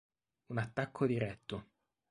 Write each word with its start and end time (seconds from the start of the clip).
Un 0.47 0.57
attacco 0.57 1.05
diretto. 1.05 1.65